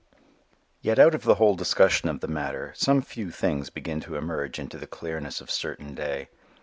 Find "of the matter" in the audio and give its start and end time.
2.09-2.73